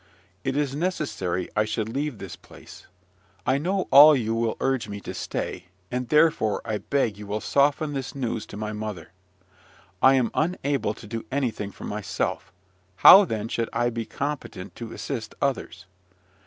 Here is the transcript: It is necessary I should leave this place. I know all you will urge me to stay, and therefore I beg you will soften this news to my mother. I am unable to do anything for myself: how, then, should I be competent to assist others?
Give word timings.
It 0.43 0.57
is 0.57 0.73
necessary 0.75 1.47
I 1.55 1.63
should 1.63 1.87
leave 1.87 2.17
this 2.17 2.35
place. 2.35 2.87
I 3.45 3.59
know 3.59 3.87
all 3.91 4.15
you 4.15 4.33
will 4.33 4.57
urge 4.59 4.87
me 4.87 4.99
to 5.01 5.13
stay, 5.13 5.65
and 5.91 6.09
therefore 6.09 6.59
I 6.65 6.79
beg 6.79 7.19
you 7.19 7.27
will 7.27 7.39
soften 7.39 7.93
this 7.93 8.15
news 8.15 8.47
to 8.47 8.57
my 8.57 8.73
mother. 8.73 9.11
I 10.01 10.15
am 10.15 10.31
unable 10.33 10.95
to 10.95 11.05
do 11.05 11.23
anything 11.31 11.69
for 11.69 11.83
myself: 11.83 12.51
how, 12.95 13.25
then, 13.25 13.47
should 13.47 13.69
I 13.73 13.91
be 13.91 14.05
competent 14.07 14.75
to 14.77 14.91
assist 14.91 15.35
others? 15.39 15.85